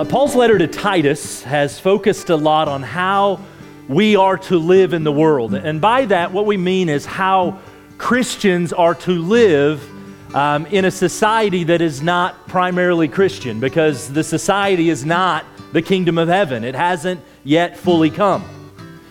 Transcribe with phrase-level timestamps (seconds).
[0.00, 3.38] Uh, Paul's letter to Titus has focused a lot on how
[3.86, 5.52] we are to live in the world.
[5.52, 7.58] And by that, what we mean is how
[7.98, 9.86] Christians are to live
[10.34, 15.44] um, in a society that is not primarily Christian, because the society is not
[15.74, 16.64] the kingdom of heaven.
[16.64, 18.42] It hasn't yet fully come.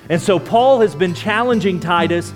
[0.09, 2.33] And so Paul has been challenging Titus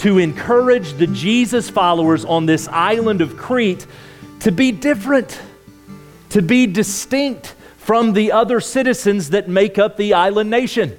[0.00, 3.86] to encourage the Jesus followers on this island of Crete
[4.40, 5.40] to be different,
[6.28, 10.96] to be distinct from the other citizens that make up the island nation.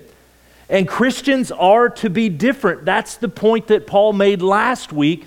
[0.69, 2.85] And Christians are to be different.
[2.85, 5.25] That's the point that Paul made last week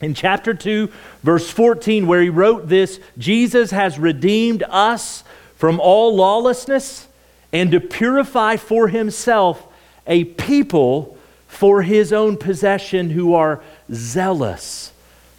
[0.00, 0.88] in chapter 2,
[1.24, 5.24] verse 14, where he wrote this Jesus has redeemed us
[5.56, 7.08] from all lawlessness
[7.52, 9.66] and to purify for himself
[10.06, 13.60] a people for his own possession who are
[13.92, 14.92] zealous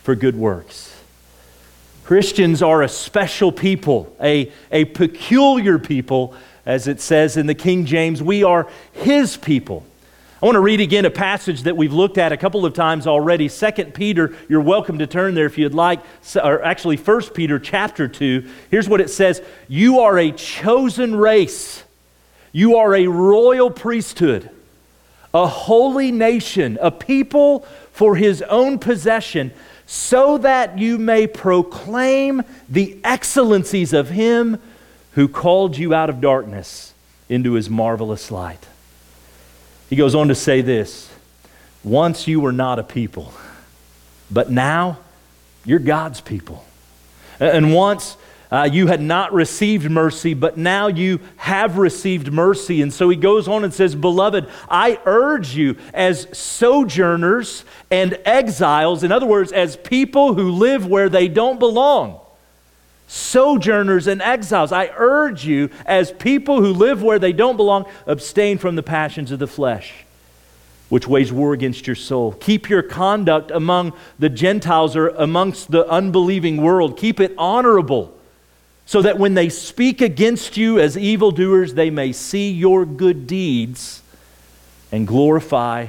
[0.04, 0.93] for good works.
[2.04, 7.86] Christians are a special people, a, a peculiar people, as it says in the King
[7.86, 8.22] James.
[8.22, 9.86] We are his people.
[10.42, 13.08] I want to read again a passage that we've looked at a couple of times
[13.08, 13.48] already.
[13.48, 16.02] 2 Peter, you're welcome to turn there if you'd like,
[16.36, 18.50] or actually 1 Peter chapter 2.
[18.70, 21.84] Here's what it says You are a chosen race,
[22.52, 24.50] you are a royal priesthood,
[25.34, 27.62] a holy nation, a people
[27.94, 29.54] for his own possession,
[29.86, 34.60] so that you may proclaim the excellencies of him
[35.14, 36.94] who called you out of darkness
[37.30, 38.66] into his marvelous light.
[39.90, 41.12] He goes on to say this
[41.84, 43.34] Once you were not a people,
[44.32, 45.00] but now
[45.66, 46.66] you're God's people.
[47.40, 48.18] And once
[48.54, 52.84] uh, you had not received mercy, but now you have received mercy.
[52.84, 59.04] And so he goes on and says, Beloved, I urge you as sojourners and exiles,
[59.04, 62.20] in other words, as people who live where they don't belong,
[63.08, 64.72] sojourners and exiles.
[64.72, 69.32] I urge you, as people who live where they don't belong, abstain from the passions
[69.32, 70.06] of the flesh,
[70.90, 72.34] which wage war against your soul.
[72.34, 76.98] Keep your conduct among the Gentiles or amongst the unbelieving world.
[76.98, 78.16] Keep it honorable,
[78.86, 84.02] so that when they speak against you as evildoers, they may see your good deeds
[84.92, 85.88] and glorify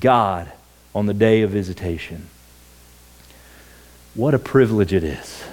[0.00, 0.50] God
[0.94, 2.28] on the day of visitation.
[4.14, 5.44] What a privilege it is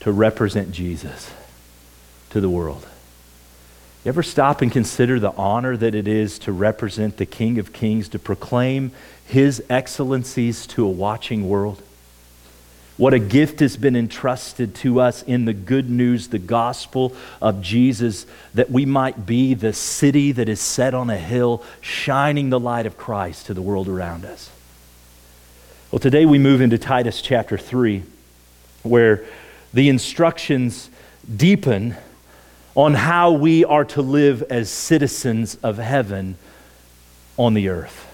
[0.00, 1.30] to represent Jesus
[2.30, 2.86] to the world.
[4.04, 7.72] You ever stop and consider the honor that it is to represent the King of
[7.72, 8.92] Kings, to proclaim
[9.26, 11.82] his excellencies to a watching world?
[12.98, 17.62] What a gift has been entrusted to us in the good news, the gospel of
[17.62, 22.58] Jesus, that we might be the city that is set on a hill, shining the
[22.58, 24.50] light of Christ to the world around us.
[25.92, 28.02] Well, today we move into Titus chapter 3,
[28.82, 29.24] where
[29.72, 30.90] the instructions
[31.36, 31.96] deepen
[32.74, 36.36] on how we are to live as citizens of heaven
[37.36, 38.06] on the earth.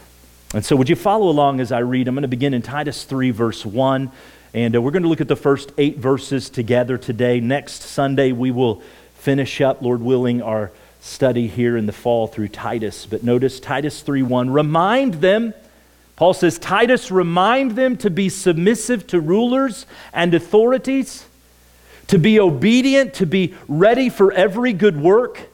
[0.53, 2.07] And so, would you follow along as I read?
[2.07, 4.13] I'm going to begin in Titus 3, verse 1.
[4.55, 7.41] And uh, we're going to look at the first eight verses together today.
[7.41, 8.83] Next Sunday, we will
[9.17, 10.71] finish up, Lord willing, our
[11.01, 13.05] study here in the fall through Titus.
[13.05, 14.51] But notice Titus 3 1.
[14.51, 15.53] Remind them,
[16.17, 21.27] Paul says, Titus, remind them to be submissive to rulers and authorities
[22.09, 25.49] to be obedient, to be ready for every good work,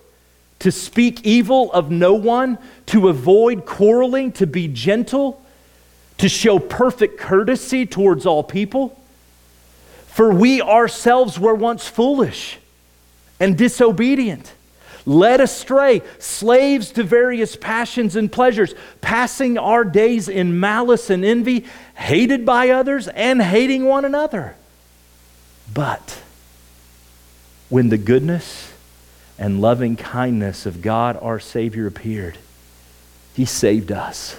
[0.61, 5.43] to speak evil of no one, to avoid quarreling, to be gentle,
[6.21, 8.99] to show perfect courtesy towards all people.
[10.07, 12.59] For we ourselves were once foolish
[13.39, 14.53] and disobedient,
[15.07, 21.65] led astray, slaves to various passions and pleasures, passing our days in malice and envy,
[21.95, 24.57] hated by others and hating one another.
[25.73, 26.23] But
[27.69, 28.71] when the goodness
[29.41, 32.37] and loving kindness of God our Savior appeared.
[33.35, 34.39] He saved us.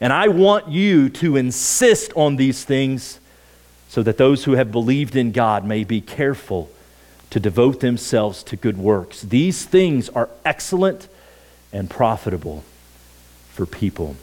[0.00, 3.20] and I want you to insist on these things
[3.88, 6.70] so that those who have believed in God may be careful
[7.30, 9.22] to devote themselves to good works.
[9.22, 11.08] These things are excellent
[11.72, 12.64] and profitable
[13.50, 14.16] for people.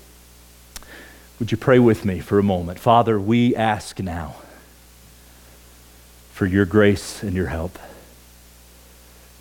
[1.40, 2.80] Would you pray with me for a moment?
[2.80, 4.36] Father, we ask now
[6.31, 7.78] for your grace and your help.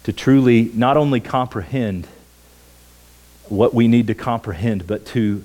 [0.05, 2.07] to truly not only comprehend
[3.49, 5.45] what we need to comprehend, but to,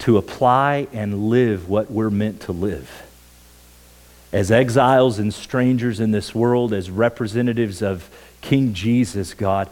[0.00, 3.02] to apply and live what we're meant to live.
[4.32, 8.10] As exiles and strangers in this world, as representatives of
[8.40, 9.70] King Jesus, God,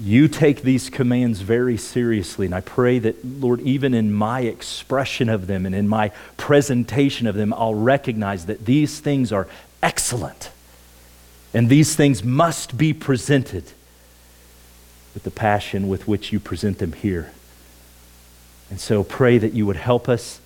[0.00, 2.46] you take these commands very seriously.
[2.46, 7.26] And I pray that, Lord, even in my expression of them and in my presentation
[7.26, 9.46] of them, I'll recognize that these things are
[9.82, 10.50] excellent.
[11.52, 13.64] And these things must be presented
[15.12, 17.32] with the passion with which you present them here.
[18.70, 20.40] And so pray that you would help us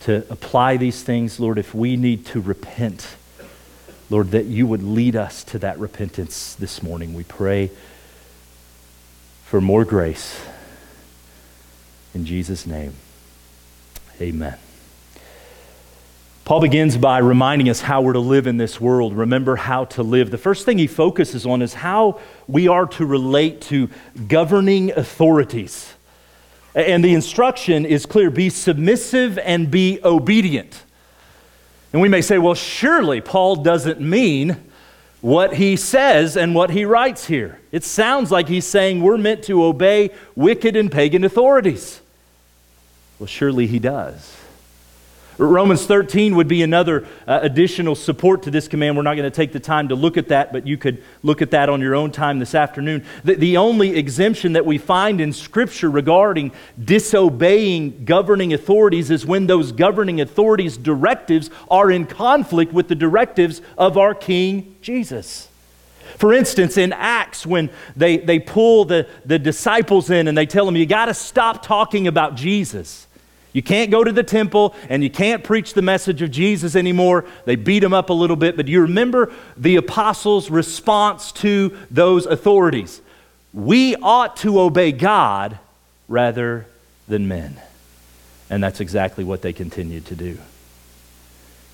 [0.00, 3.16] to apply these things, Lord, if we need to repent.
[4.10, 7.14] Lord, that you would lead us to that repentance this morning.
[7.14, 7.70] We pray
[9.44, 10.40] for more grace.
[12.14, 12.94] In Jesus' name,
[14.20, 14.58] amen.
[16.44, 19.14] Paul begins by reminding us how we're to live in this world.
[19.14, 20.30] Remember how to live.
[20.30, 23.90] The first thing he focuses on is how we are to relate to
[24.26, 25.92] governing authorities.
[26.74, 30.84] And the instruction is clear be submissive and be obedient.
[31.92, 34.56] And we may say, well, surely Paul doesn't mean
[35.20, 37.60] what he says and what he writes here.
[37.72, 42.00] It sounds like he's saying we're meant to obey wicked and pagan authorities.
[43.18, 44.37] Well, surely he does.
[45.38, 48.96] Romans 13 would be another uh, additional support to this command.
[48.96, 51.40] We're not going to take the time to look at that, but you could look
[51.42, 53.04] at that on your own time this afternoon.
[53.22, 56.50] The, the only exemption that we find in Scripture regarding
[56.82, 63.62] disobeying governing authorities is when those governing authorities' directives are in conflict with the directives
[63.76, 65.48] of our King Jesus.
[66.16, 70.66] For instance, in Acts, when they, they pull the, the disciples in and they tell
[70.66, 73.07] them, you got to stop talking about Jesus.
[73.58, 77.24] You can't go to the temple and you can't preach the message of Jesus anymore.
[77.44, 82.24] They beat him up a little bit, but you remember the apostles' response to those
[82.24, 83.00] authorities?
[83.52, 85.58] We ought to obey God
[86.06, 86.66] rather
[87.08, 87.60] than men.
[88.48, 90.38] And that's exactly what they continued to do.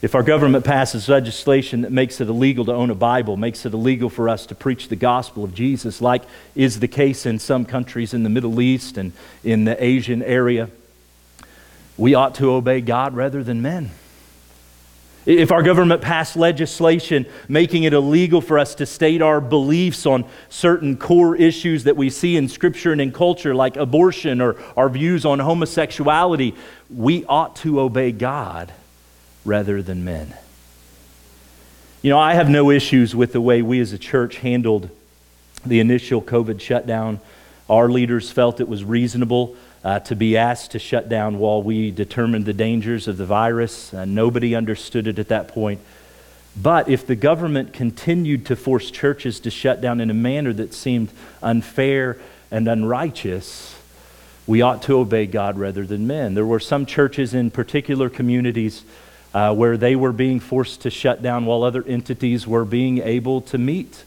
[0.01, 3.75] If our government passes legislation that makes it illegal to own a Bible, makes it
[3.75, 6.23] illegal for us to preach the gospel of Jesus, like
[6.55, 10.71] is the case in some countries in the Middle East and in the Asian area,
[11.97, 13.91] we ought to obey God rather than men.
[15.27, 20.27] If our government passed legislation making it illegal for us to state our beliefs on
[20.51, 24.91] certain core issues that we see in Scripture and in culture, like abortion or our
[24.91, 26.55] views on homosexuality,
[26.95, 28.73] we ought to obey God
[29.47, 30.35] rather than men.
[32.03, 34.91] You know, I have no issues with the way we as a church handled
[35.65, 37.19] the initial COVID shutdown.
[37.69, 41.91] Our leaders felt it was reasonable uh, to be asked to shut down while we
[41.91, 43.93] determined the dangers of the virus.
[43.93, 45.81] Uh, nobody understood it at that point.
[46.57, 50.73] But if the government continued to force churches to shut down in a manner that
[50.73, 51.11] seemed
[51.43, 52.19] unfair
[52.51, 53.77] and unrighteous,
[54.47, 56.35] we ought to obey God rather than men.
[56.35, 58.85] There were some churches in particular communities
[59.33, 63.41] uh, where they were being forced to shut down while other entities were being able
[63.41, 64.05] to meet.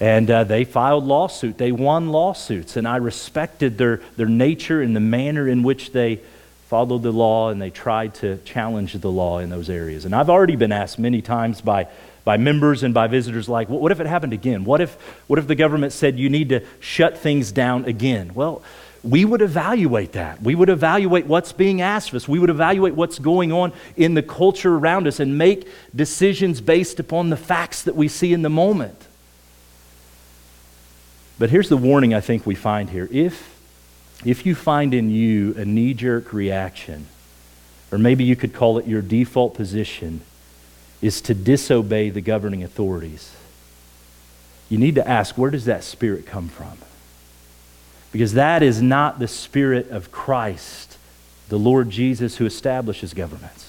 [0.00, 1.58] And uh, they filed lawsuit.
[1.58, 6.20] They won lawsuits, and I respected their, their nature and the manner in which they
[6.68, 10.04] followed the law and they tried to challenge the law in those areas.
[10.04, 11.88] And I've already been asked many times by,
[12.24, 14.64] by members and by visitors like, what if it happened again?
[14.64, 14.94] What if,
[15.28, 18.32] what if the government said you need to shut things down again?
[18.34, 18.62] Well,
[19.02, 20.42] we would evaluate that.
[20.42, 22.28] We would evaluate what's being asked of us.
[22.28, 27.00] We would evaluate what's going on in the culture around us and make decisions based
[27.00, 29.07] upon the facts that we see in the moment.
[31.38, 33.08] But here's the warning I think we find here.
[33.12, 33.58] If,
[34.24, 37.06] if you find in you a knee jerk reaction,
[37.92, 40.22] or maybe you could call it your default position,
[41.00, 43.34] is to disobey the governing authorities,
[44.68, 46.78] you need to ask where does that spirit come from?
[48.10, 50.98] Because that is not the spirit of Christ,
[51.48, 53.68] the Lord Jesus, who establishes governments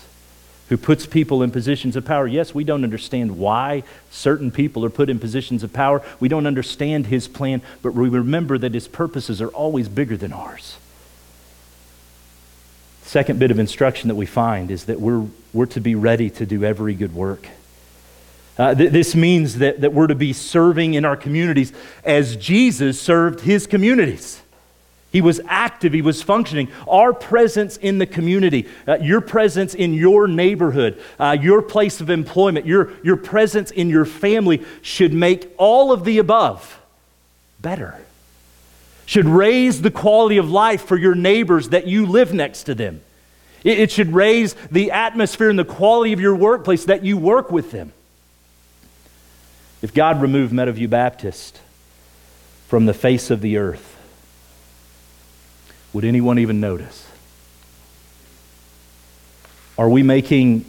[0.69, 2.27] who puts people in positions of power.
[2.27, 6.01] Yes, we don't understand why certain people are put in positions of power.
[6.19, 10.31] We don't understand his plan, but we remember that his purposes are always bigger than
[10.31, 10.77] ours.
[13.01, 16.45] Second bit of instruction that we find is that we're, we're to be ready to
[16.45, 17.47] do every good work.
[18.55, 21.73] Uh, th- this means that, that we're to be serving in our communities
[22.03, 24.43] as Jesus served his communities.
[25.11, 26.67] He was active, he was functioning.
[26.87, 32.11] Our presence in the community, uh, your presence in your neighborhood, uh, your place of
[32.11, 36.79] employment, your, your presence in your family should make all of the above
[37.59, 37.97] better.
[39.07, 43.01] Should raise the quality of life for your neighbors that you live next to them.
[43.63, 47.51] It, it should raise the atmosphere and the quality of your workplace that you work
[47.51, 47.93] with them.
[49.81, 51.59] If God removed Meadowview Baptist
[52.67, 53.88] from the face of the earth,
[55.93, 57.07] would anyone even notice?
[59.77, 60.65] Are we making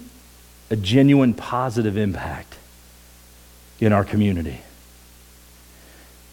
[0.71, 2.57] a genuine positive impact
[3.81, 4.61] in our community?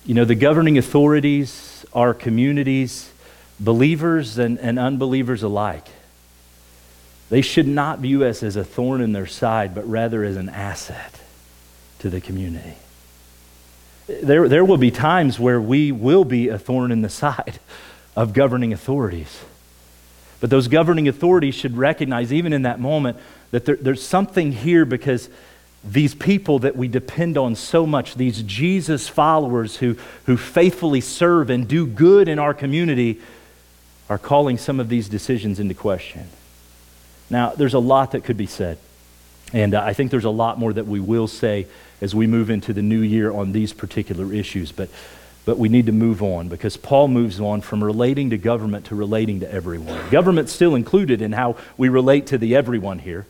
[0.05, 3.11] You know, the governing authorities, our communities,
[3.59, 5.87] believers and, and unbelievers alike,
[7.29, 10.47] they should not view us as a thorn in their side, but rather as an
[10.47, 11.19] asset
[11.99, 12.75] to the community.
[14.07, 17.59] There, there will be times where we will be a thorn in the side
[18.17, 19.43] of governing authorities.
[20.39, 23.17] But those governing authorities should recognize, even in that moment,
[23.51, 25.29] that there, there's something here because
[25.83, 29.95] these people that we depend on so much, these Jesus followers who,
[30.25, 33.21] who faithfully serve and do good in our community,
[34.09, 36.27] are calling some of these decisions into question.
[37.29, 38.79] Now, there's a lot that could be said.
[39.53, 41.67] And uh, I think there's a lot more that we will say
[42.01, 44.71] as we move into the new year on these particular issues.
[44.71, 44.89] But,
[45.47, 48.95] but we need to move on because Paul moves on from relating to government to
[48.95, 50.09] relating to everyone.
[50.09, 53.25] Government's still included in how we relate to the everyone here.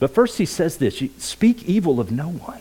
[0.00, 2.58] But first he says this speak evil of no one.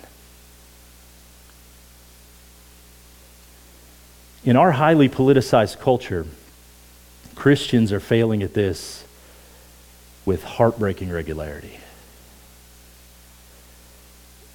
[4.46, 6.28] In our highly politicized culture,
[7.34, 9.06] Christians are failing at this
[10.24, 11.80] with heartbreaking regularity.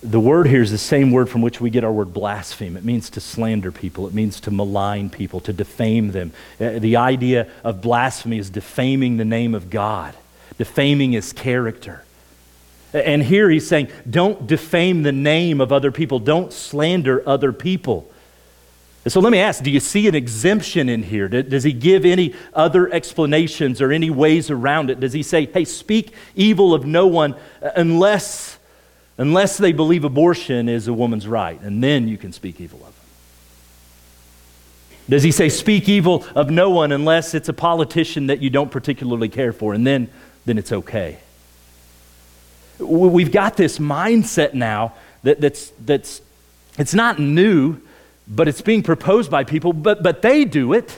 [0.01, 2.77] The word here is the same word from which we get our word blaspheme.
[2.77, 6.33] It means to slander people, it means to malign people, to defame them.
[6.61, 10.15] Uh, the idea of blasphemy is defaming the name of God,
[10.57, 12.05] defaming his character.
[12.93, 18.09] And here he's saying, don't defame the name of other people, don't slander other people.
[19.09, 21.27] so let me ask do you see an exemption in here?
[21.27, 25.01] Does he give any other explanations or any ways around it?
[25.01, 28.58] Does he say, hey, speak evil of no one uh, unless
[29.19, 32.87] unless they believe abortion is a woman's right, and then you can speak evil of
[32.87, 32.95] them.
[35.11, 38.71] Does he say, speak evil of no one unless it's a politician that you don't
[38.71, 40.09] particularly care for, and then,
[40.47, 41.19] then it's okay?
[42.79, 44.95] We've got this mindset now
[45.25, 46.23] that, that's, that's
[46.79, 47.81] it's not new,
[48.29, 50.97] but it's being proposed by people, but, but they do it.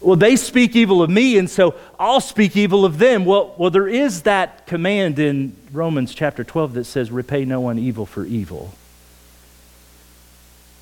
[0.00, 3.26] Well, they speak evil of me, and so I'll speak evil of them.
[3.26, 7.78] Well, well, there is that command in Romans chapter 12 that says, repay no one
[7.78, 8.72] evil for evil.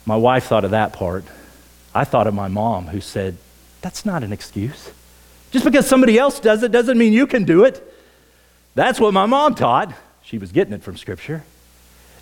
[0.07, 1.25] My wife thought of that part.
[1.95, 3.37] I thought of my mom who said,
[3.81, 4.91] that's not an excuse.
[5.51, 7.83] Just because somebody else does it doesn't mean you can do it.
[8.75, 9.93] That's what my mom taught.
[10.23, 11.43] She was getting it from Scripture.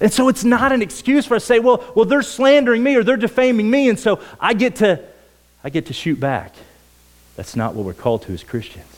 [0.00, 2.94] And so it's not an excuse for us to say, well, well, they're slandering me
[2.96, 5.02] or they're defaming me, and so I get to,
[5.64, 6.54] I get to shoot back.
[7.36, 8.92] That's not what we're called to as Christians.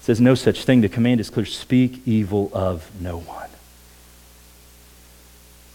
[0.00, 0.80] It says no such thing.
[0.80, 3.50] The command is clear speak evil of no one.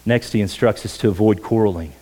[0.05, 1.93] Next, he instructs us to avoid quarreling.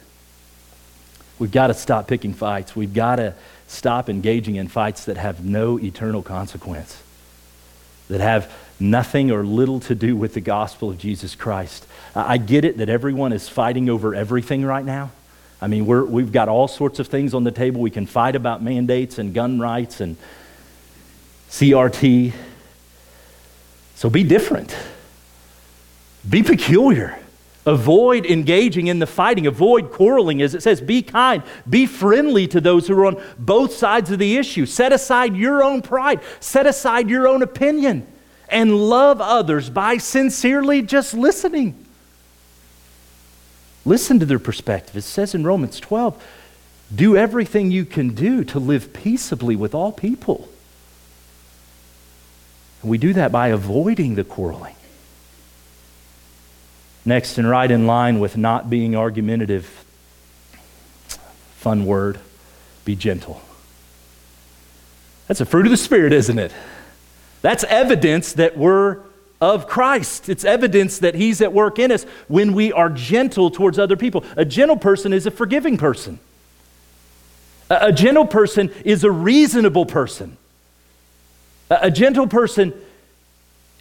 [1.38, 2.76] We've got to stop picking fights.
[2.76, 3.34] We've got to
[3.68, 7.02] stop engaging in fights that have no eternal consequence,
[8.08, 11.86] that have nothing or little to do with the gospel of Jesus Christ.
[12.16, 15.12] I get it that everyone is fighting over everything right now.
[15.62, 17.82] I mean, we're, we've got all sorts of things on the table.
[17.82, 20.16] We can fight about mandates and gun rights and
[21.50, 22.34] CRT.
[23.96, 24.76] So be different,
[26.28, 27.20] be peculiar.
[27.66, 29.46] Avoid engaging in the fighting.
[29.46, 30.82] Avoid quarreling, as it says.
[30.82, 31.44] Be kind.
[31.70, 34.66] Be friendly to those who are on both sides of the issue.
[34.66, 36.22] Set aside your own pride.
[36.40, 38.08] Set aside your own opinion.
[38.48, 41.86] And love others by sincerely just listening.
[43.86, 44.96] Listen to their perspective.
[44.96, 46.22] It says in Romans 12,
[46.94, 50.50] do everything you can do to live peaceably with all people.
[52.82, 54.76] And we do that by avoiding the quarreling.
[57.06, 59.86] Next, and right in line with not being argumentative,
[61.56, 62.20] fun word,
[62.86, 63.42] be gentle.
[65.28, 66.52] That's a fruit of the Spirit, isn't it?
[67.42, 69.00] That's evidence that we're
[69.42, 70.30] of Christ.
[70.30, 74.24] It's evidence that He's at work in us when we are gentle towards other people.
[74.36, 76.20] A gentle person is a forgiving person,
[77.70, 80.38] a, a gentle person is a reasonable person.
[81.70, 82.74] A, a gentle person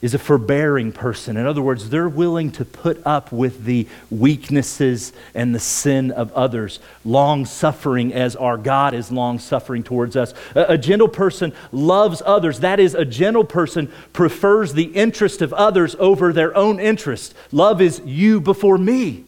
[0.01, 1.37] is a forbearing person.
[1.37, 6.33] In other words, they're willing to put up with the weaknesses and the sin of
[6.35, 10.35] others, long suffering as our God is long suffering towards us.
[10.55, 12.61] A, a, gentle person loves others.
[12.61, 17.35] That is, a gentle person prefers the interest of others over their own interest.
[17.51, 19.25] Love is you before me.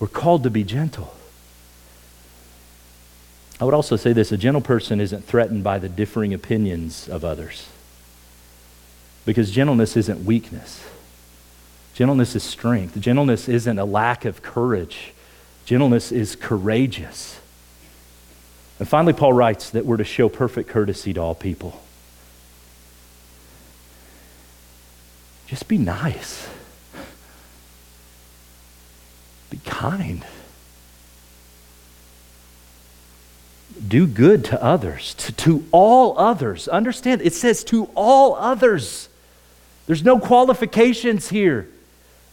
[0.00, 1.14] We're called to be gentle.
[3.60, 7.24] I would also say this a gentle person isn't threatened by the differing opinions of
[7.24, 7.68] others.
[9.24, 10.84] Because gentleness isn't weakness.
[11.94, 12.98] Gentleness is strength.
[13.00, 15.12] Gentleness isn't a lack of courage,
[15.64, 17.38] gentleness is courageous.
[18.78, 21.80] And finally, Paul writes that we're to show perfect courtesy to all people.
[25.46, 26.48] Just be nice,
[29.50, 30.24] be kind.
[33.86, 36.68] do good to others, to, to all others.
[36.68, 39.08] Understand, it says to all others.
[39.86, 41.68] There's no qualifications here.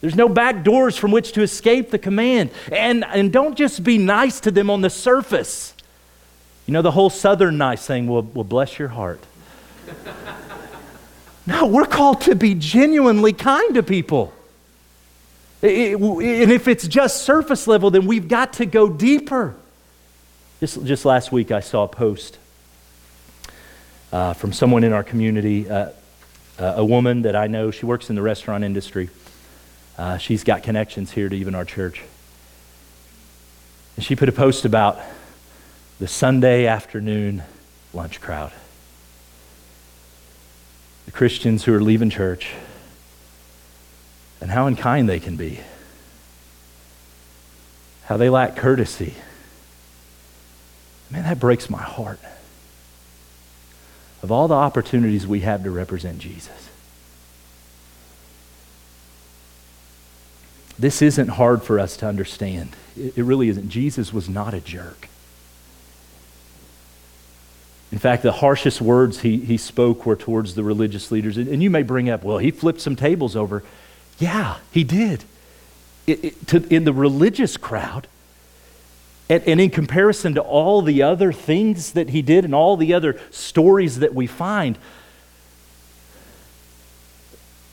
[0.01, 2.51] There's no back doors from which to escape the command.
[2.71, 5.73] And, and don't just be nice to them on the surface.
[6.65, 9.19] You know, the whole southern nice thing will, will bless your heart.
[11.45, 14.33] no, we're called to be genuinely kind to people.
[15.61, 19.55] It, it, and if it's just surface level, then we've got to go deeper.
[20.59, 22.37] Just, just last week, I saw a post
[24.11, 25.89] uh, from someone in our community, uh,
[26.59, 27.71] uh, a woman that I know.
[27.71, 29.09] She works in the restaurant industry.
[29.97, 32.03] Uh, she's got connections here to even our church.
[33.95, 34.99] And she put a post about
[35.99, 37.43] the Sunday afternoon
[37.93, 38.51] lunch crowd.
[41.05, 42.53] The Christians who are leaving church
[44.41, 45.59] and how unkind they can be,
[48.03, 49.15] how they lack courtesy
[51.11, 52.19] Man, that breaks my heart.
[54.21, 56.69] Of all the opportunities we have to represent Jesus,
[60.77, 62.75] this isn't hard for us to understand.
[62.97, 63.69] It, it really isn't.
[63.69, 65.09] Jesus was not a jerk.
[67.91, 71.37] In fact, the harshest words he, he spoke were towards the religious leaders.
[71.37, 73.63] And, and you may bring up, well, he flipped some tables over.
[74.19, 75.23] Yeah, he did.
[76.05, 78.07] It, it, to, in the religious crowd,
[79.29, 82.95] and, and, in comparison to all the other things that he did and all the
[82.95, 84.75] other stories that we find,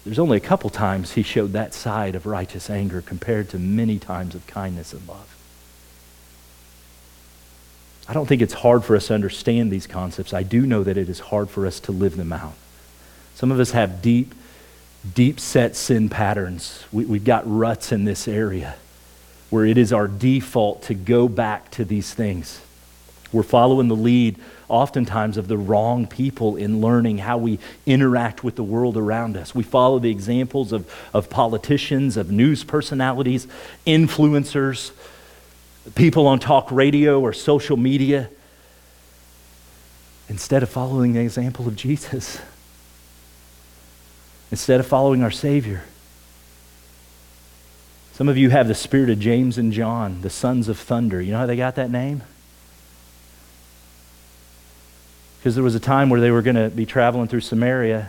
[0.05, 3.99] there's only a couple times he showed that side of righteous anger compared to many
[3.99, 5.35] times of kindness and love.
[8.07, 10.35] I don't think it's hard for us to understand these concepts.
[10.35, 12.55] I do know that it is hard for us to live them out.
[13.35, 14.35] Some of us have deep,
[15.15, 16.85] deep set sin patterns.
[16.93, 18.77] We, we've got ruts in this area
[19.51, 22.61] where it is our default to go back to these things.
[23.33, 24.37] We're following the lead,
[24.69, 29.55] oftentimes, of the wrong people in learning how we interact with the world around us.
[29.55, 33.47] We follow the examples of, of politicians, of news personalities,
[33.87, 34.93] influencers,
[35.95, 38.31] people on talk radio or social media,
[40.29, 42.41] instead of following the example of Jesus,
[44.51, 45.85] instead of following our Savior.
[48.17, 51.21] Some of you have the spirit of James and John, the sons of thunder.
[51.21, 52.23] You know how they got that name?
[55.39, 58.09] Because there was a time where they were going to be traveling through Samaria,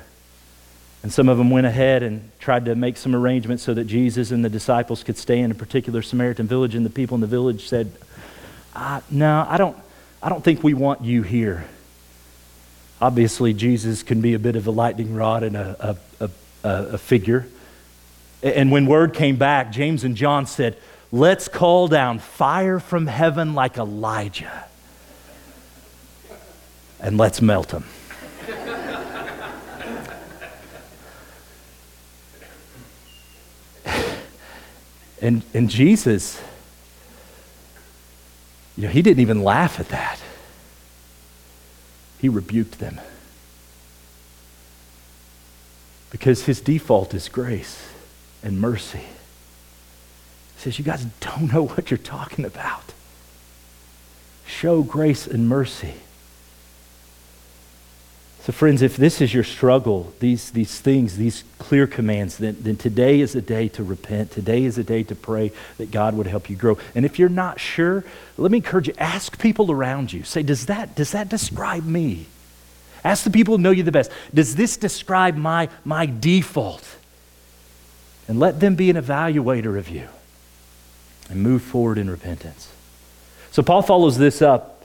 [1.04, 4.32] and some of them went ahead and tried to make some arrangements so that Jesus
[4.32, 7.28] and the disciples could stay in a particular Samaritan village, and the people in the
[7.28, 7.91] village said,
[8.76, 9.76] ah, No, I don't,
[10.24, 11.65] I don't think we want you here.
[13.02, 16.30] Obviously, Jesus can be a bit of a lightning rod and a, a,
[16.63, 17.46] a, a figure.
[18.43, 20.78] And when word came back, James and John said,
[21.12, 24.65] Let's call down fire from heaven like Elijah
[27.00, 27.86] and let's melt them.
[35.21, 36.41] and, and Jesus,
[38.76, 40.19] you know, he didn't even laugh at that.
[42.19, 43.00] He rebuked them
[46.10, 47.93] because his default is grace
[48.43, 49.00] and mercy.
[50.56, 52.93] He says, You guys don't know what you're talking about.
[54.45, 55.95] Show grace and mercy.
[58.47, 62.78] So, friends, if this is your struggle, these, these things, these clear commands, then, then
[62.78, 64.32] today is a day to repent.
[64.32, 66.78] Today is a day to pray that God would help you grow.
[66.95, 68.06] And if you're not sure,
[68.38, 70.23] let me encourage you ask people around you.
[70.23, 72.28] Say, does that, does that describe me?
[73.04, 74.12] Ask the people who know you the best.
[74.34, 76.88] Does this describe my, my default?
[78.28, 80.08] And let them be an evaluator of you
[81.30, 82.70] and move forward in repentance.
[83.52, 84.84] So, Paul follows this up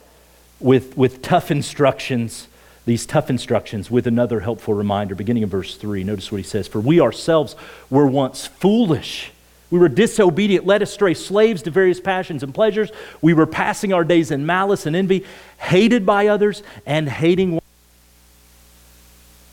[0.60, 2.48] with, with tough instructions,
[2.86, 6.04] these tough instructions, with another helpful reminder, beginning in verse 3.
[6.04, 7.56] Notice what he says For we ourselves
[7.90, 9.32] were once foolish.
[9.70, 12.92] We were disobedient, led astray, slaves to various passions and pleasures.
[13.22, 15.24] We were passing our days in malice and envy,
[15.58, 17.58] hated by others, and hating.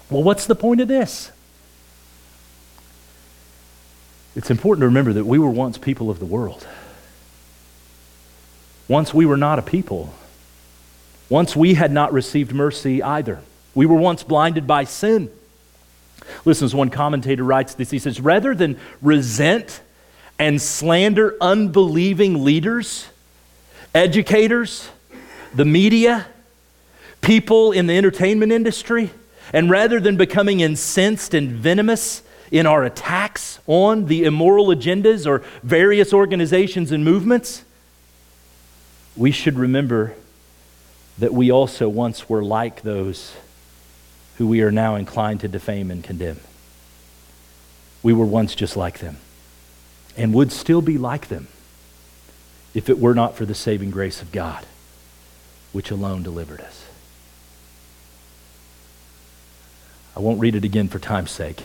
[0.10, 1.32] Well, what's the point of this?
[4.35, 6.67] It's important to remember that we were once people of the world.
[8.87, 10.13] Once we were not a people.
[11.29, 13.39] Once we had not received mercy either.
[13.75, 15.29] We were once blinded by sin.
[16.45, 19.81] Listen, as one commentator writes this, he says, rather than resent
[20.37, 23.07] and slander unbelieving leaders,
[23.93, 24.89] educators,
[25.53, 26.27] the media,
[27.21, 29.11] people in the entertainment industry,
[29.53, 35.43] and rather than becoming incensed and venomous in our attacks on the immoral agendas or
[35.63, 37.63] various organizations and movements,
[39.15, 40.15] we should remember
[41.17, 43.35] that we also once were like those
[44.38, 46.39] who we are now inclined to defame and condemn.
[48.01, 49.17] We were once just like them
[50.15, 51.47] and would still be like them
[52.73, 54.65] if it were not for the saving grace of God,
[55.73, 56.85] which alone delivered us.
[60.15, 61.63] I won't read it again for time's sake.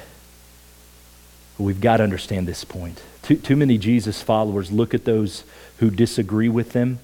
[1.56, 3.02] But we've got to understand this point.
[3.22, 5.44] Too, too many Jesus followers look at those
[5.78, 6.98] who disagree with them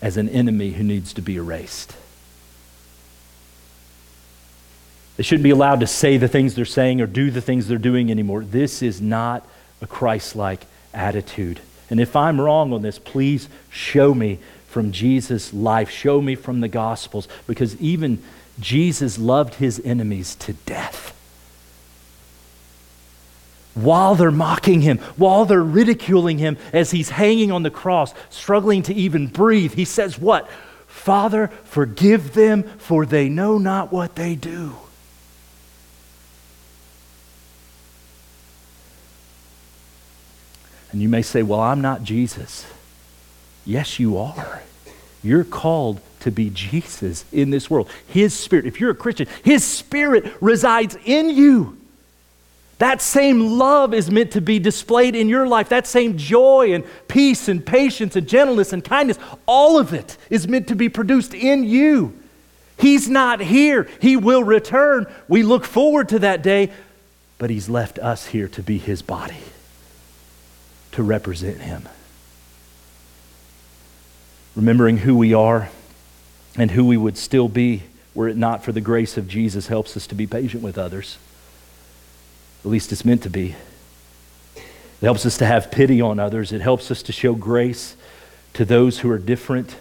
[0.00, 1.96] as an enemy who needs to be erased.
[5.16, 7.78] They shouldn't be allowed to say the things they're saying or do the things they're
[7.78, 8.44] doing anymore.
[8.44, 9.46] This is not
[9.80, 11.60] a Christ like attitude.
[11.90, 15.90] And if I'm wrong on this, please show me from Jesus' life.
[15.90, 18.22] Show me from the Gospels, because even
[18.58, 21.14] Jesus loved his enemies to death.
[23.74, 28.82] While they're mocking him, while they're ridiculing him as he's hanging on the cross, struggling
[28.84, 30.50] to even breathe, he says, What?
[30.86, 34.76] Father, forgive them, for they know not what they do.
[40.92, 42.66] And you may say, Well, I'm not Jesus.
[43.64, 44.62] Yes, you are.
[45.22, 47.88] You're called to be Jesus in this world.
[48.06, 51.78] His Spirit, if you're a Christian, His Spirit resides in you.
[52.82, 55.68] That same love is meant to be displayed in your life.
[55.68, 60.48] That same joy and peace and patience and gentleness and kindness, all of it is
[60.48, 62.12] meant to be produced in you.
[62.76, 63.88] He's not here.
[64.00, 65.06] He will return.
[65.28, 66.72] We look forward to that day,
[67.38, 69.38] but He's left us here to be His body
[70.90, 71.88] to represent Him.
[74.56, 75.70] Remembering who we are
[76.58, 79.96] and who we would still be were it not for the grace of Jesus helps
[79.96, 81.16] us to be patient with others.
[82.64, 83.54] At least it's meant to be.
[84.56, 86.52] It helps us to have pity on others.
[86.52, 87.96] It helps us to show grace
[88.54, 89.76] to those who are different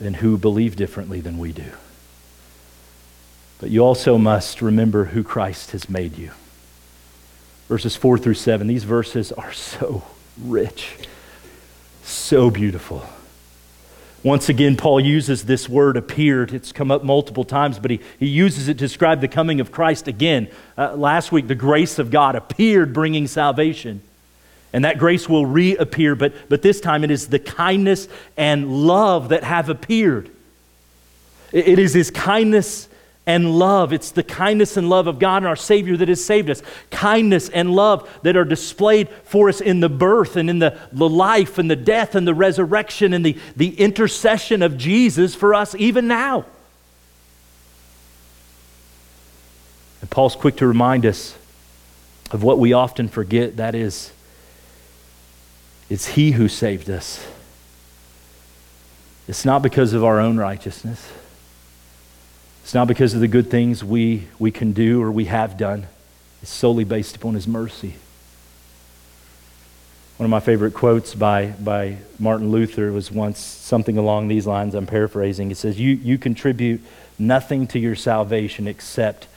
[0.00, 1.72] and who believe differently than we do.
[3.60, 6.32] But you also must remember who Christ has made you
[7.68, 8.66] verses 4 through 7.
[8.66, 10.02] These verses are so
[10.42, 10.96] rich,
[12.02, 13.06] so beautiful.
[14.28, 16.52] Once again, Paul uses this word appeared.
[16.52, 19.72] It's come up multiple times, but he, he uses it to describe the coming of
[19.72, 20.50] Christ again.
[20.76, 24.02] Uh, last week, the grace of God appeared, bringing salvation.
[24.70, 29.30] And that grace will reappear, but, but this time it is the kindness and love
[29.30, 30.28] that have appeared.
[31.50, 32.87] it, it is his kindness
[33.28, 33.92] and love.
[33.92, 36.62] It's the kindness and love of God and our Savior that has saved us.
[36.90, 41.08] Kindness and love that are displayed for us in the birth and in the, the
[41.08, 45.74] life and the death and the resurrection and the, the intercession of Jesus for us
[45.74, 46.46] even now.
[50.00, 51.36] And Paul's quick to remind us
[52.30, 54.10] of what we often forget that is,
[55.90, 57.26] it's He who saved us.
[59.26, 61.06] It's not because of our own righteousness.
[62.68, 65.86] It's not because of the good things we, we can do or we have done,
[66.42, 67.94] it's solely based upon His mercy.
[70.18, 74.74] One of my favorite quotes by, by Martin Luther was once something along these lines.
[74.74, 75.50] I'm paraphrasing.
[75.50, 76.82] It says, you, you contribute
[77.18, 79.28] nothing to your salvation except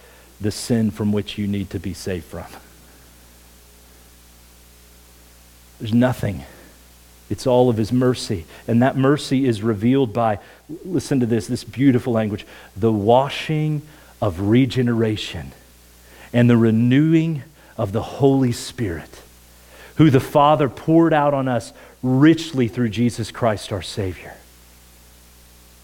[0.42, 2.48] the sin from which you need to be saved from.
[5.80, 6.44] There's nothing
[7.32, 8.46] it's all of his mercy.
[8.68, 10.40] And that mercy is revealed by,
[10.84, 13.82] listen to this, this beautiful language the washing
[14.22, 15.54] of regeneration
[16.34, 17.44] and the renewing
[17.78, 19.22] of the Holy Spirit,
[19.96, 21.72] who the Father poured out on us
[22.04, 24.36] richly through Jesus Christ our Savior.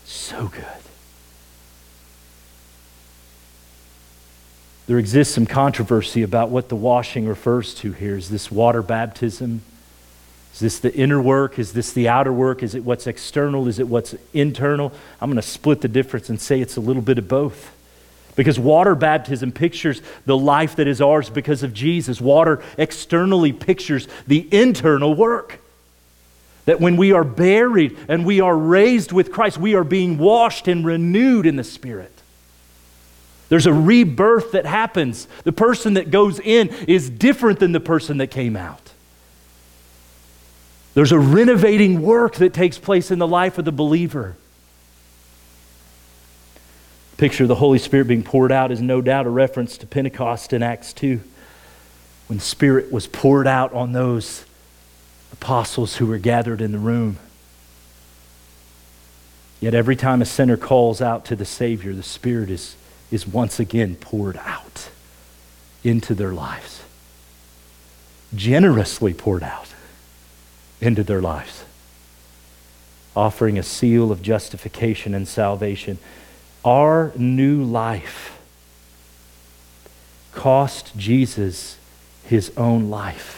[0.04, 0.66] So good.
[4.88, 8.18] There exists some controversy about what the washing refers to here.
[8.18, 9.62] Is this water baptism?
[10.58, 11.60] Is this the inner work?
[11.60, 12.64] Is this the outer work?
[12.64, 13.68] Is it what's external?
[13.68, 14.92] Is it what's internal?
[15.22, 17.72] I'm going to split the difference and say it's a little bit of both.
[18.36, 22.20] Because water baptism pictures the life that is ours because of Jesus.
[22.20, 25.60] Water externally pictures the internal work.
[26.66, 30.68] That when we are buried and we are raised with Christ, we are being washed
[30.68, 32.12] and renewed in the Spirit.
[33.50, 35.28] There's a rebirth that happens.
[35.44, 38.82] The person that goes in is different than the person that came out.
[40.98, 44.36] There's a renovating work that takes place in the life of the believer.
[47.18, 50.54] Picture of the Holy Spirit being poured out is no doubt a reference to Pentecost
[50.54, 51.22] in Acts 2,
[52.26, 54.44] when Spirit was poured out on those
[55.32, 57.20] apostles who were gathered in the room.
[59.60, 62.76] Yet every time a sinner calls out to the Savior, the Spirit is,
[63.12, 64.90] is once again poured out
[65.84, 66.82] into their lives,
[68.34, 69.68] generously poured out
[70.82, 71.64] into their lives,
[73.16, 75.98] offering a seal of justification and salvation.
[76.64, 78.40] Our new life
[80.34, 81.78] cost Jesus
[82.26, 83.38] his own life.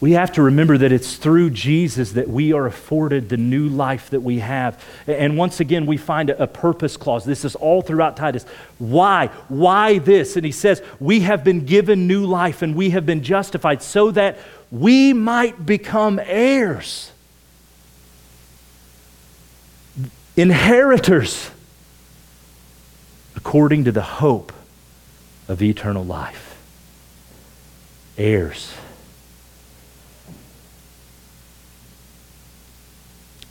[0.00, 4.10] We have to remember that it's through Jesus that we are afforded the new life
[4.10, 4.82] that we have.
[5.08, 7.24] And once again, we find a, purpose clause.
[7.24, 8.44] This is all throughout Titus.
[8.78, 9.26] Why?
[9.48, 10.36] Why this?
[10.36, 14.12] And he says, We have been given new life and we have been justified so
[14.12, 14.38] that
[14.70, 17.12] we might become heirs,
[20.36, 21.50] inheritors,
[23.36, 24.52] according to the hope
[25.48, 26.56] of eternal life.
[28.16, 28.74] Heirs.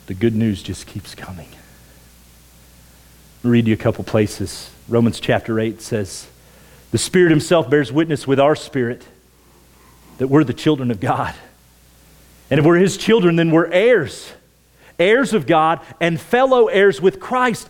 [0.08, 1.48] the good news just keeps coming.
[3.44, 4.70] I'll read you a couple places.
[4.88, 6.26] Romans chapter 8 says,
[6.92, 9.04] The Spirit Himself bears witness with our spirit
[10.18, 11.34] that we're the children of God.
[12.50, 14.30] And if we're His children, then we're heirs,
[14.98, 17.68] heirs of God, and fellow heirs with Christ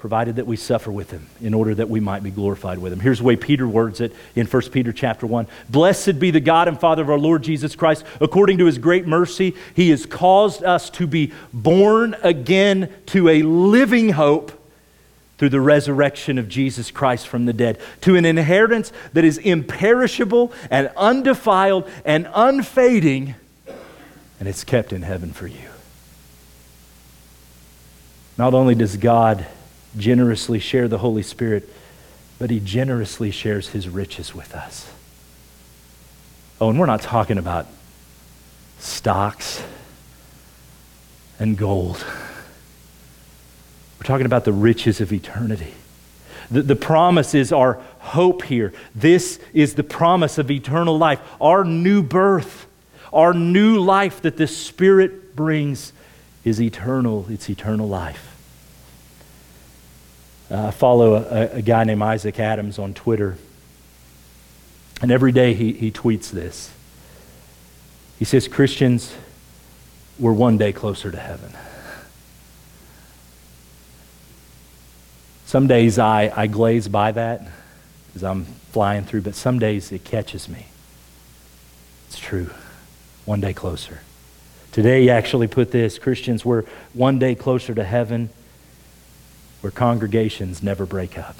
[0.00, 3.00] provided that we suffer with him in order that we might be glorified with him.
[3.00, 5.46] Here's the way Peter words it in 1 Peter chapter 1.
[5.68, 8.02] Blessed be the God and Father of our Lord Jesus Christ.
[8.18, 13.42] According to his great mercy, he has caused us to be born again to a
[13.42, 14.59] living hope
[15.40, 20.52] through the resurrection of Jesus Christ from the dead, to an inheritance that is imperishable
[20.70, 23.34] and undefiled and unfading,
[24.38, 25.70] and it's kept in heaven for you.
[28.36, 29.46] Not only does God
[29.96, 31.66] generously share the Holy Spirit,
[32.38, 34.92] but He generously shares His riches with us.
[36.60, 37.66] Oh, and we're not talking about
[38.78, 39.62] stocks
[41.38, 42.04] and gold.
[44.00, 45.74] We're talking about the riches of eternity.
[46.50, 48.72] The, the promise is our hope here.
[48.94, 52.66] This is the promise of eternal life, our new birth,
[53.12, 55.92] our new life that the Spirit brings
[56.44, 57.26] is eternal.
[57.28, 58.26] It's eternal life.
[60.50, 63.36] Uh, I follow a, a, guy named Isaac Adams on Twitter.
[65.02, 66.72] And every day he, he tweets this.
[68.18, 69.14] He says, Christians,
[70.18, 71.52] we're one day closer to heaven.
[75.50, 77.44] Some days I, I glaze by that
[78.14, 80.66] as I'm flying through, but some days it catches me.
[82.06, 82.50] It's true.
[83.24, 84.02] One day closer.
[84.70, 88.30] Today, you actually put this Christians, we're one day closer to heaven
[89.60, 91.34] where congregations never break up.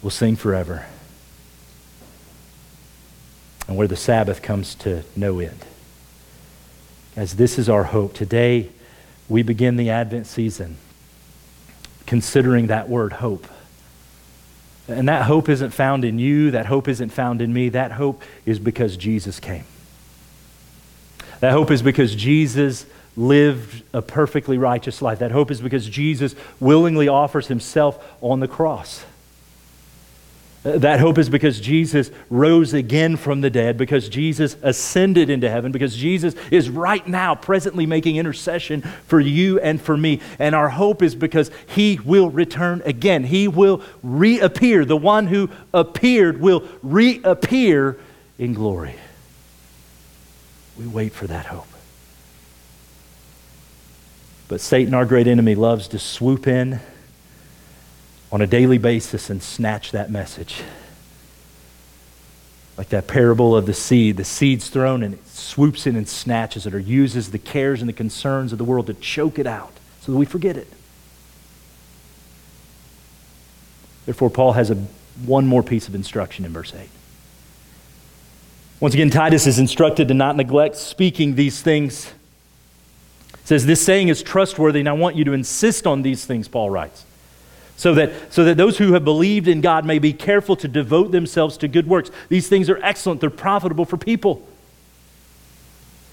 [0.00, 0.86] We'll sing forever.
[3.68, 5.66] And where the Sabbath comes to no end.
[7.14, 8.14] As this is our hope.
[8.14, 8.70] Today,
[9.28, 10.76] we begin the Advent season
[12.06, 13.46] considering that word hope.
[14.88, 17.70] And that hope isn't found in you, that hope isn't found in me.
[17.70, 19.64] That hope is because Jesus came.
[21.40, 22.86] That hope is because Jesus
[23.16, 25.18] lived a perfectly righteous life.
[25.18, 29.04] That hope is because Jesus willingly offers himself on the cross.
[30.66, 35.70] That hope is because Jesus rose again from the dead, because Jesus ascended into heaven,
[35.70, 40.20] because Jesus is right now presently making intercession for you and for me.
[40.40, 43.22] And our hope is because he will return again.
[43.22, 44.84] He will reappear.
[44.84, 47.96] The one who appeared will reappear
[48.36, 48.96] in glory.
[50.76, 51.68] We wait for that hope.
[54.48, 56.80] But Satan, our great enemy, loves to swoop in
[58.32, 60.62] on a daily basis and snatch that message.
[62.76, 64.16] Like that parable of the seed.
[64.16, 67.88] The seed's thrown and it swoops in and snatches it or uses the cares and
[67.88, 70.68] the concerns of the world to choke it out so that we forget it.
[74.04, 74.74] Therefore, Paul has a,
[75.24, 76.88] one more piece of instruction in verse 8.
[78.78, 82.12] Once again, Titus is instructed to not neglect speaking these things
[83.46, 86.68] says, This saying is trustworthy, and I want you to insist on these things, Paul
[86.68, 87.05] writes.
[87.76, 91.12] So that, so that those who have believed in God may be careful to devote
[91.12, 92.10] themselves to good works.
[92.28, 94.46] These things are excellent, they're profitable for people.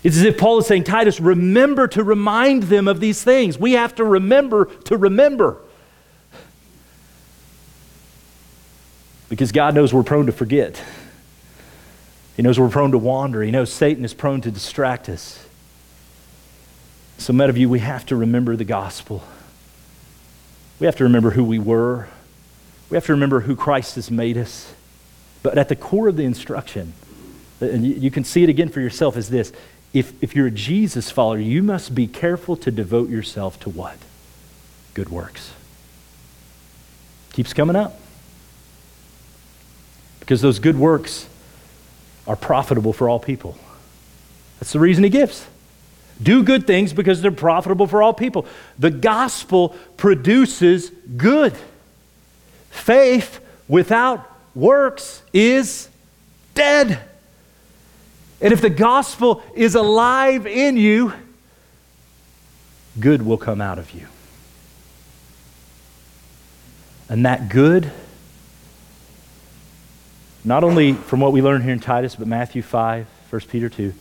[0.03, 3.57] It's as if Paul is saying, Titus, remember to remind them of these things.
[3.57, 5.57] We have to remember to remember.
[9.29, 10.83] Because God knows we're prone to forget.
[12.35, 13.41] He knows we're prone to wander.
[13.41, 15.45] He knows Satan is prone to distract us.
[17.17, 19.23] So, many of you, we have to remember the gospel.
[20.79, 22.07] We have to remember who we were.
[22.89, 24.73] We have to remember who Christ has made us.
[25.41, 26.93] But at the core of the instruction,
[27.59, 29.51] and you can see it again for yourself, is this
[29.93, 33.97] if, if you're a Jesus follower, you must be careful to devote yourself to what?
[34.93, 35.53] Good works.
[37.33, 37.99] Keeps coming up.
[40.19, 41.27] Because those good works
[42.25, 43.57] are profitable for all people.
[44.59, 45.45] That's the reason he gives.
[46.21, 48.45] Do good things because they're profitable for all people.
[48.77, 51.53] The gospel produces good.
[52.69, 55.89] Faith without works is
[56.53, 56.99] dead.
[58.41, 61.13] And if the gospel is alive in you,
[62.99, 64.07] good will come out of you.
[67.09, 67.91] And that good,
[70.43, 73.93] not only from what we learn here in Titus, but Matthew 5, 1 Peter 2,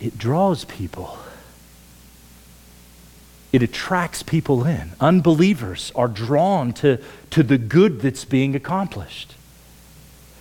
[0.00, 1.18] it draws people.
[3.52, 4.92] It attracts people in.
[5.00, 6.98] Unbelievers are drawn to,
[7.30, 9.34] to the good that's being accomplished.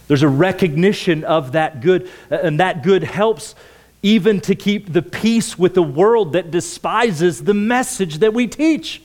[0.08, 3.56] There's a recognition of that good, uh, and that good helps
[4.02, 9.02] even to keep the peace with the world that despises the message that we teach.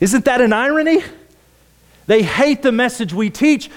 [0.00, 1.02] Isn't that an irony?
[2.06, 3.70] They hate the message we teach,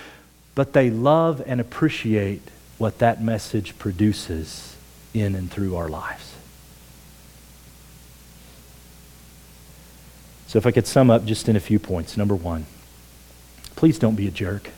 [0.55, 2.41] but they love and appreciate
[2.77, 4.76] what that message produces
[5.19, 6.33] in and through our lives.
[10.47, 12.15] So, if I could sum up just in a few points.
[12.15, 12.65] Number one,
[13.75, 14.69] please don't be a jerk.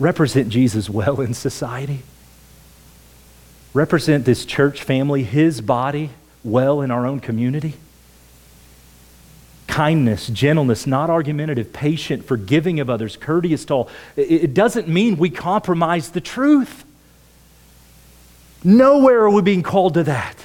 [0.00, 2.00] represent Jesus well in society.
[3.72, 6.10] Represent this church family, his body,
[6.42, 7.74] well in our own community.
[9.70, 13.88] Kindness, gentleness, not argumentative, patient, forgiving of others, courteous to all.
[14.16, 16.84] It doesn't mean we compromise the truth.
[18.64, 20.36] Nowhere are we being called to that.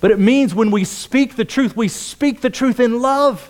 [0.00, 3.48] But it means when we speak the truth, we speak the truth in love.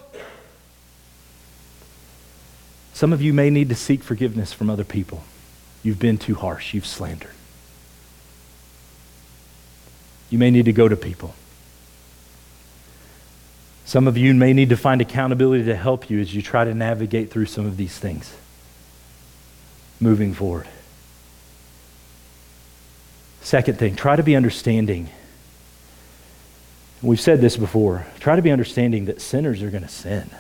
[2.92, 5.24] Some of you may need to seek forgiveness from other people.
[5.83, 7.33] You've been too harsh, you've slandered.
[10.28, 11.35] You may need to go to people.
[13.84, 16.74] Some of you may need to find accountability to help you as you try to
[16.74, 18.34] navigate through some of these things
[20.00, 20.66] moving forward.
[23.40, 25.08] Second thing, try to be understanding.
[27.02, 28.06] We've said this before.
[28.20, 30.30] Try to be understanding that sinners are going to sin.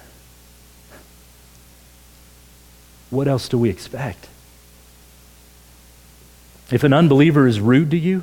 [3.10, 4.28] What else do we expect?
[6.70, 8.22] If an unbeliever is rude to you,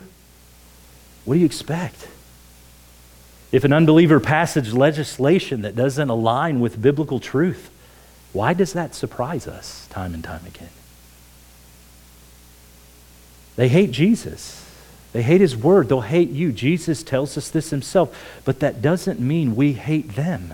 [1.24, 2.08] what do you expect?
[3.52, 7.72] If an unbeliever passes legislation that doesn't align with biblical truth,
[8.32, 10.70] why does that surprise us time and time again?
[13.56, 14.66] They hate Jesus.
[15.12, 15.90] They hate his word.
[15.90, 16.52] They'll hate you.
[16.52, 18.42] Jesus tells us this himself.
[18.46, 20.54] But that doesn't mean we hate them.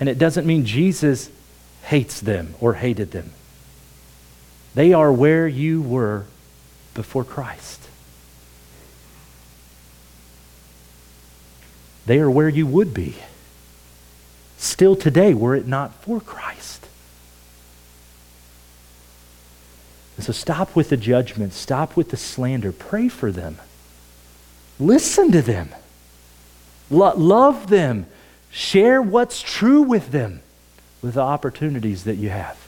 [0.00, 1.30] And it doesn't mean Jesus
[1.84, 3.30] hates them or hated them.
[4.74, 6.24] They are where you were
[6.94, 7.81] before Christ.
[12.06, 13.16] They are where you would be
[14.56, 16.86] still today were it not for Christ.
[20.16, 23.58] And so stop with the judgment, stop with the slander, pray for them,
[24.78, 25.70] listen to them,
[26.92, 28.06] Lo- love them,
[28.50, 30.42] share what's true with them
[31.00, 32.58] with the opportunities that you have.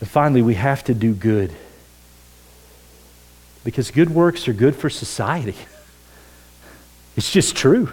[0.00, 1.52] And finally, we have to do good.
[3.64, 5.56] Because good works are good for society.
[7.16, 7.92] It's just true.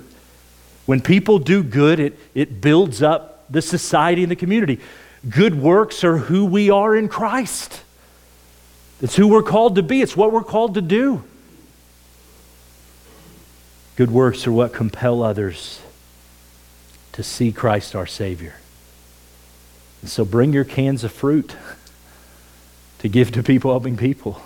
[0.85, 4.79] When people do good, it, it builds up the society and the community.
[5.27, 7.81] Good works are who we are in Christ.
[9.01, 11.23] It's who we're called to be, it's what we're called to do.
[13.95, 15.79] Good works are what compel others
[17.13, 18.55] to see Christ our Savior.
[20.01, 21.55] And so bring your cans of fruit
[22.99, 24.41] to give to people helping people.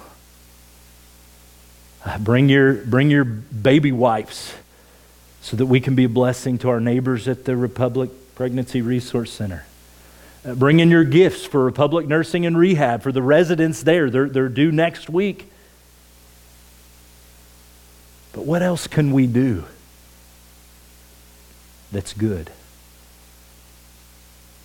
[2.06, 4.54] Uh, bring, your, bring your baby wipes
[5.48, 9.32] so that we can be a blessing to our neighbors at the Republic Pregnancy Resource
[9.32, 9.66] Center.
[10.44, 14.10] Uh, bring in your gifts for Republic Nursing and Rehab for the residents there.
[14.10, 15.50] They're, they're due next week.
[18.34, 19.64] But what else can we do
[21.94, 22.52] that's good?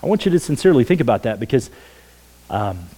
[0.03, 1.71] I want you to sincerely think about that because
[2.51, 2.89] um,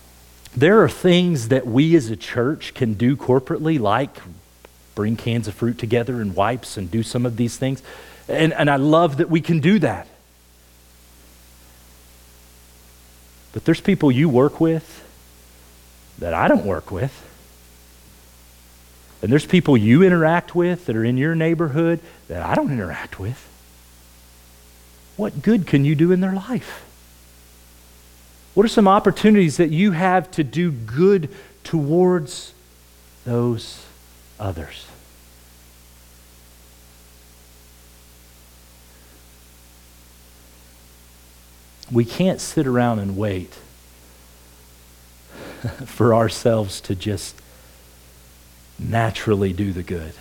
[0.57, 4.22] there are things that we as a church can do corporately, like
[4.95, 7.82] bring cans of fruit together and wipes and do some of these things.
[8.28, 10.07] And, and I love that we can do that.
[13.53, 15.05] But there's people you work with
[16.18, 17.22] that I don't work with.
[19.22, 23.18] And there's people you interact with that are in your neighborhood that I don't interact
[23.18, 23.49] with.
[25.16, 26.84] What good can you do in their life?
[28.55, 31.28] What are some opportunities that you have to do good
[31.62, 32.53] towards
[33.24, 33.84] those
[34.39, 34.87] others?
[41.91, 43.53] We can't sit around and wait
[45.87, 47.37] for ourselves to just
[48.78, 50.14] naturally do the good.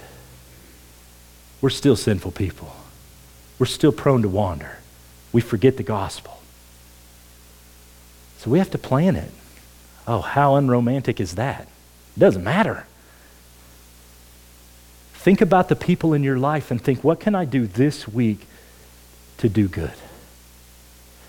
[1.61, 2.75] We're still sinful people.
[3.57, 4.79] We're still prone to wander.
[5.31, 6.41] We forget the gospel.
[8.39, 9.31] So we have to plan it.
[10.05, 11.61] Oh, how unromantic is that?
[12.15, 12.85] It doesn't matter.
[15.23, 18.45] Think about the people in your life and think, what can I do this week
[19.37, 19.93] to do good?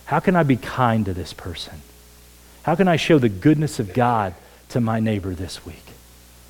[0.07, 1.81] How can I be kind to this person?
[2.65, 4.35] How can I show the goodness of God
[4.71, 5.93] to my neighbor this week?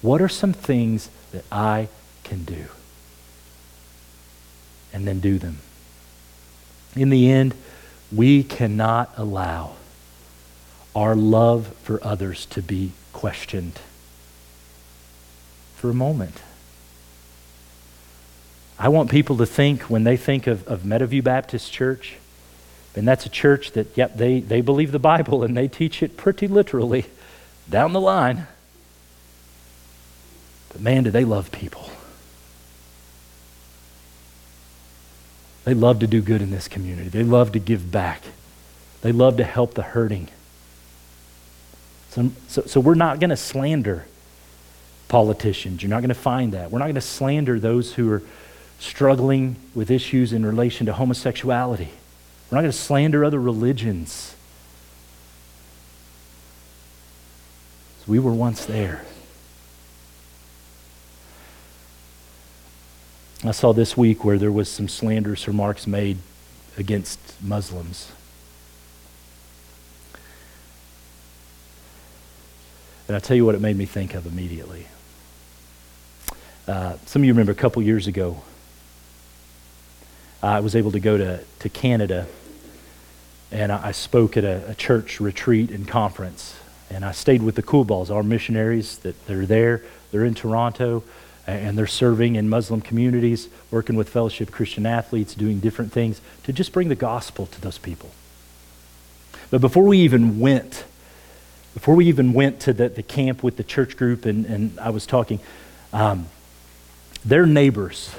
[0.00, 1.88] What are some things that I
[2.22, 2.64] can do?
[4.94, 5.58] And then do them.
[6.96, 7.54] In the end,
[8.10, 9.74] we cannot allow
[10.96, 13.80] our love for others to be questioned
[15.76, 16.40] for a moment.
[18.78, 22.16] I want people to think when they think of, of Meadowview Baptist Church,
[22.96, 26.16] and that's a church that, yep, they, they believe the Bible and they teach it
[26.16, 27.06] pretty literally
[27.68, 28.46] down the line.
[30.68, 31.88] But man, do they love people.
[35.64, 37.08] They love to do good in this community.
[37.08, 38.22] They love to give back.
[39.00, 40.28] They love to help the hurting.
[42.10, 44.06] So, so, so we're not going to slander
[45.08, 45.82] politicians.
[45.82, 46.70] You're not going to find that.
[46.70, 48.22] We're not going to slander those who are
[48.84, 51.88] struggling with issues in relation to homosexuality.
[52.50, 54.36] We're not going to slander other religions.
[58.00, 59.04] So we were once there.
[63.42, 66.18] I saw this week where there was some slanderous remarks made
[66.76, 68.12] against Muslims.
[73.06, 74.86] And I'll tell you what it made me think of immediately.
[76.66, 78.42] Uh, some of you remember a couple years ago,
[80.44, 82.26] I was able to go to, to Canada
[83.50, 86.58] and I, I spoke at a, a, church retreat and conference.
[86.90, 89.82] And I stayed with the Cool Balls, our missionaries that they're there.
[90.10, 91.04] They're in Toronto
[91.46, 96.52] and they're serving in Muslim communities, working with Fellowship Christian Athletes, doing different things to
[96.52, 98.10] just bring the gospel to those people.
[99.50, 100.84] But before we even went,
[101.74, 104.90] before we even went to the, the camp with the church group and, and I
[104.90, 105.38] was talking,
[105.92, 106.26] um,
[107.24, 108.14] their neighbors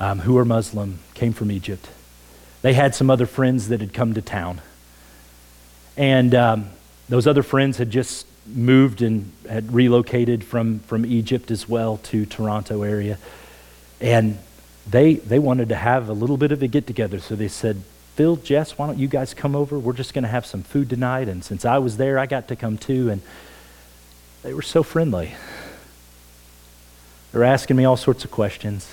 [0.00, 1.88] um, who are Muslim came from Egypt.
[2.62, 4.60] They had some other friends that had come to town.
[5.96, 6.70] And um,
[7.08, 12.24] those other friends had just moved and had relocated from, from Egypt as well to
[12.26, 13.18] Toronto area.
[14.00, 14.38] And
[14.88, 17.18] they, they wanted to have a little bit of a get together.
[17.18, 17.82] So they said,
[18.14, 19.78] Phil, Jess, why don't you guys come over?
[19.78, 21.28] We're just going to have some food tonight.
[21.28, 23.10] And since I was there, I got to come too.
[23.10, 23.22] And
[24.42, 25.34] they were so friendly.
[27.32, 28.88] They were asking me all sorts of questions.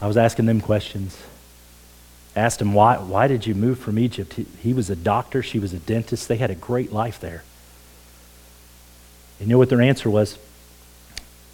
[0.00, 1.16] I was asking them questions.
[2.34, 4.34] Asked him, why, why did you move from Egypt?
[4.34, 6.28] He, he was a doctor, she was a dentist.
[6.28, 7.42] They had a great life there.
[9.38, 10.38] And you know what their answer was?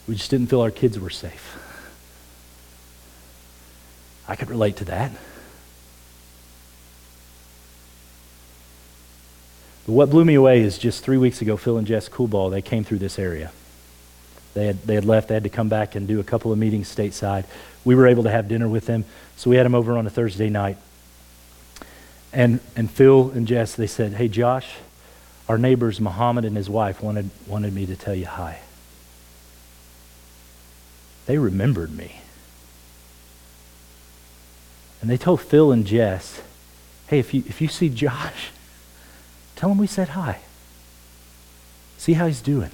[0.08, 1.56] We just didn't feel our kids were safe.
[4.26, 5.12] I could relate to that.
[9.86, 12.62] But what blew me away is just three weeks ago, Phil and Jess Coolball, they
[12.62, 13.52] came through this area.
[14.54, 16.58] They had, they had left, they had to come back and do a couple of
[16.58, 17.44] meetings stateside.
[17.84, 19.04] We were able to have dinner with them,
[19.36, 20.76] so we had them over on a Thursday night.
[22.32, 24.76] And, and Phil and Jess, they said, Hey, Josh,
[25.48, 28.60] our neighbors, Muhammad and his wife, wanted, wanted me to tell you hi.
[31.26, 32.20] They remembered me.
[35.00, 36.40] And they told Phil and Jess,
[37.08, 38.50] Hey, if you, if you see Josh,
[39.62, 40.40] Tell him we said hi.
[41.96, 42.72] See how he's doing.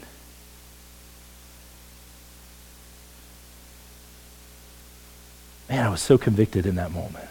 [5.69, 7.29] Man, I was so convicted in that moment.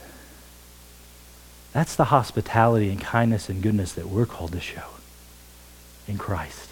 [1.73, 4.85] That's the hospitality and kindness and goodness that we're called to show
[6.07, 6.69] in Christ.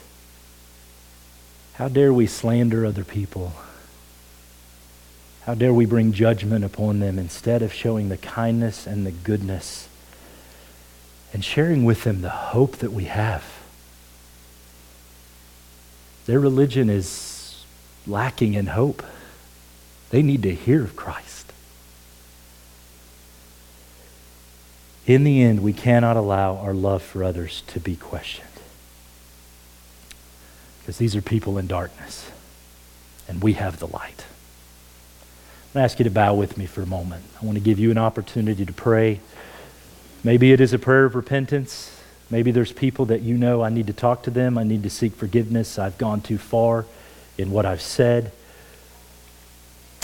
[1.74, 3.54] How dare we slander other people?
[5.46, 9.90] How dare we bring judgment upon them instead of showing the kindness and the goodness
[11.36, 13.44] and sharing with them the hope that we have.
[16.28, 17.66] Their religion is
[18.08, 19.04] lacking in hope.
[20.12, 21.25] They need to hear of Christ.
[25.06, 28.48] In the end, we cannot allow our love for others to be questioned.
[30.80, 32.32] Because these are people in darkness.
[33.28, 34.26] and we have the light.
[35.70, 37.24] I'm going to ask you to bow with me for a moment.
[37.42, 39.20] I want to give you an opportunity to pray.
[40.24, 41.92] Maybe it is a prayer of repentance.
[42.30, 44.58] Maybe there's people that you know I need to talk to them.
[44.58, 45.78] I need to seek forgiveness.
[45.78, 46.86] I've gone too far
[47.38, 48.32] in what I've said.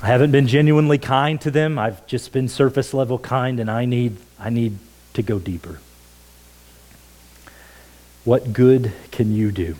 [0.04, 1.78] I haven't been genuinely kind to them.
[1.78, 4.78] I've just been surface level kind, and I need, I need
[5.14, 5.80] to go deeper.
[8.24, 9.76] What good can you do?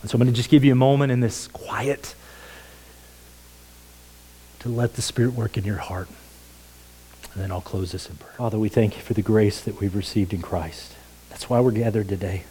[0.00, 2.14] And so I'm going to just give you a moment in this quiet
[4.60, 6.08] to let the Spirit work in your heart.
[7.32, 8.34] And then I'll close this in prayer.
[8.36, 10.94] Father, we thank you for the grace that we've received in Christ.
[11.30, 12.44] That's why we're gathered today.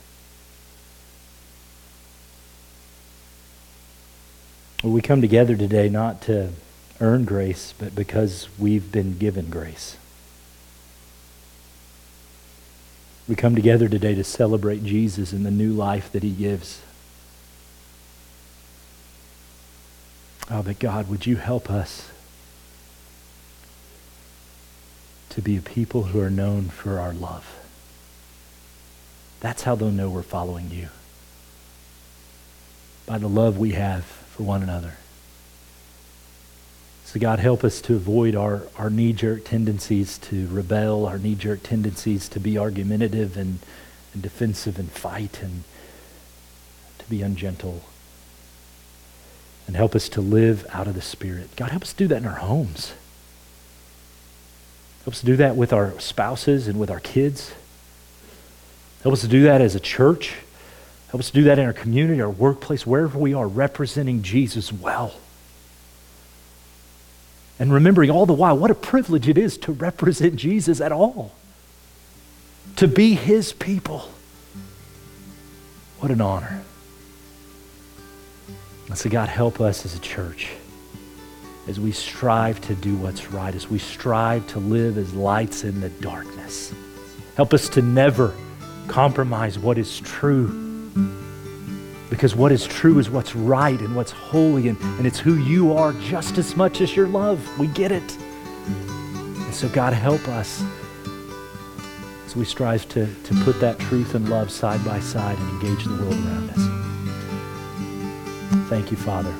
[4.83, 6.49] We come together today not to
[6.99, 9.95] earn grace, but because we've been given grace.
[13.27, 16.81] We come together today to celebrate Jesus and the new life that he gives.
[20.51, 22.09] Oh, but God, would you help us
[25.29, 27.59] to be a people who are known for our love?
[29.39, 30.89] That's how they'll know we're following you.
[33.05, 34.97] By the love we have for one another.
[37.05, 41.35] So, God, help us to avoid our, our knee jerk tendencies to rebel, our knee
[41.35, 43.59] jerk tendencies to be argumentative and,
[44.13, 45.63] and defensive and fight and
[46.99, 47.81] to be ungentle.
[49.67, 51.55] And help us to live out of the Spirit.
[51.55, 52.93] God, help us do that in our homes.
[55.03, 57.53] Help us to do that with our spouses and with our kids.
[59.03, 60.35] Help us to do that as a church.
[61.09, 64.71] Help us to do that in our community, our workplace, wherever we are, representing Jesus
[64.71, 65.13] well.
[67.59, 71.33] And remembering all the while what a privilege it is to represent Jesus at all,
[72.77, 74.09] to be his people.
[75.99, 76.63] What an honor.
[78.87, 80.49] And so, God, help us as a church
[81.67, 85.79] as we strive to do what's right, as we strive to live as lights in
[85.79, 86.73] the darkness.
[87.35, 88.33] Help us to never
[88.87, 90.91] compromise what is true
[92.13, 95.73] because what is true is what's right and what's holy, and, and it's who you
[95.73, 97.41] are just as much as your love.
[97.57, 98.03] We get it.
[98.67, 100.63] And so, God, help us
[102.27, 105.85] as we strive to, to put that truth and love side by side and engage
[105.85, 106.63] the world around us.
[108.69, 109.33] Thank you, Father.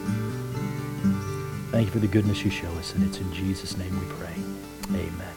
[1.70, 4.34] Thank you for the goodness you show us, and it's in Jesus' name we pray.
[4.90, 5.33] Amen.